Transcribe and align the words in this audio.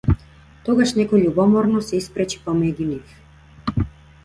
Тогаш 0.67 0.93
некој 0.99 1.21
љубоморно 1.25 1.83
се 1.89 2.01
испречи 2.05 2.41
помеѓу 2.49 2.91
нив. 2.95 3.87